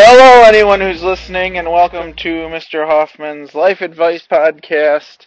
[0.00, 2.86] Hello, anyone who's listening, and welcome to Mr.
[2.86, 5.26] Hoffman's Life Advice Podcast.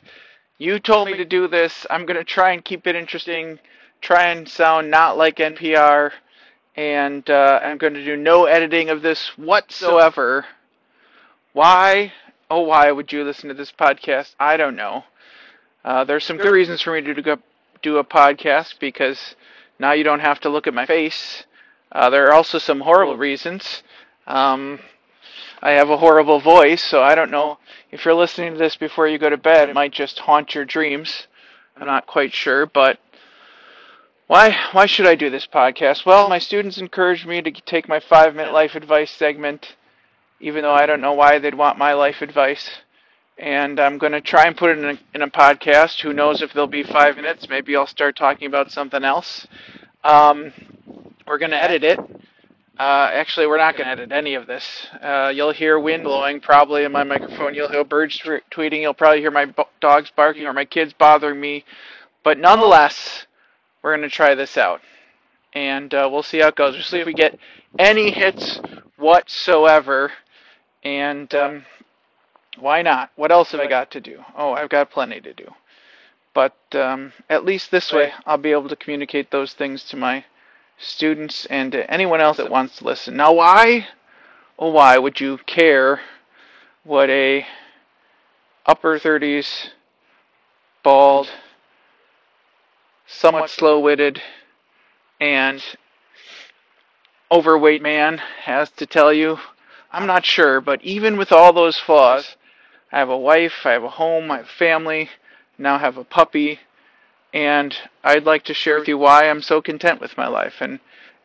[0.58, 1.86] You told me to do this.
[1.90, 3.60] I'm going to try and keep it interesting,
[4.00, 6.12] try and sound not like NPR,
[6.78, 10.46] and uh, I'm going to do no editing of this whatsoever.
[11.52, 12.14] Why?
[12.50, 14.36] Oh, why would you listen to this podcast?
[14.40, 15.04] I don't know.
[15.84, 17.38] Uh, there's some good reasons for me to
[17.82, 19.36] do, a podcast because
[19.80, 21.44] now you don't have to look at my face.
[21.92, 23.84] Uh, there are also some horrible reasons.
[24.28, 24.80] Um,
[25.62, 27.60] I have a horrible voice, so I don't know
[27.92, 29.70] if you're listening to this before you go to bed.
[29.70, 31.28] It might just haunt your dreams.
[31.78, 33.00] I'm not quite sure, but
[34.28, 36.06] why why should I do this podcast?
[36.06, 39.76] Well, my students encouraged me to take my five minute life advice segment,
[40.40, 42.70] even though I don't know why they'd want my life advice.
[43.38, 46.00] And I'm going to try and put it in a, in a podcast.
[46.02, 47.50] Who knows if there'll be five minutes?
[47.50, 49.48] Maybe I'll start talking about something else.
[50.04, 50.54] Um,
[51.26, 52.00] we're going to edit it.
[52.80, 54.88] Uh, actually, we're not going to edit any of this.
[55.02, 57.54] Uh, you'll hear wind blowing probably in my microphone.
[57.54, 58.82] You'll hear birds tweeting.
[58.82, 61.66] You'll probably hear my b- dogs barking or my kids bothering me.
[62.24, 63.28] But nonetheless,
[63.82, 64.82] we're going to try this out.
[65.54, 66.74] And uh, we'll see how it goes.
[66.74, 67.38] We'll see if we get
[67.78, 68.62] any hits
[68.98, 70.12] whatsoever.
[70.84, 71.66] And um,
[72.58, 73.12] why not?
[73.16, 74.24] What else have I got to do?
[74.36, 75.48] Oh, I've got plenty to do.
[76.34, 80.24] But um, at least this way, I'll be able to communicate those things to my
[80.78, 83.16] students and to anyone else that wants to listen.
[83.16, 83.88] Now, why,
[84.58, 86.02] oh, why would you care
[86.84, 87.46] what a
[88.66, 89.70] upper 30s,
[90.84, 91.30] bald,
[93.06, 94.22] somewhat slow witted,
[95.20, 95.64] and
[97.32, 99.38] overweight man has to tell you?
[99.92, 102.38] I'm not sure, but even with all those flaws,
[102.92, 105.10] I have a wife, I have a home, I have family,
[105.58, 106.60] now have a puppy,
[107.34, 110.80] and I'd like to share with you why I'm so content with my life and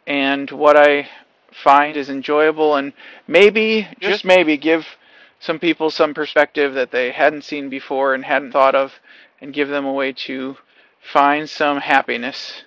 [0.06, 1.08] and what I
[1.52, 2.92] find is enjoyable and
[3.26, 4.86] maybe just maybe give
[5.40, 8.92] some people some perspective that they hadn't seen before and hadn't thought of
[9.40, 10.56] and give them a way to
[11.12, 12.62] find some happiness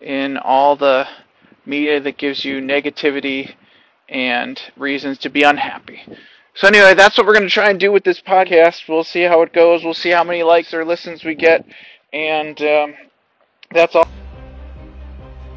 [0.00, 1.06] in all the
[1.66, 3.54] media that gives you negativity
[4.08, 6.02] and reasons to be unhappy.
[6.54, 8.88] So anyway, that's what we're going to try and do with this podcast.
[8.88, 9.82] We'll see how it goes.
[9.82, 11.66] We'll see how many likes or listens we get,
[12.14, 12.94] and um,
[13.72, 14.08] that's all.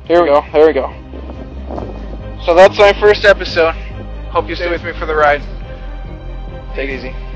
[0.05, 0.43] Here we go.
[0.51, 0.91] There we go.
[2.45, 3.73] So that's my first episode.
[4.31, 5.41] Hope you stay with me for the ride.
[6.75, 7.26] Take it easy.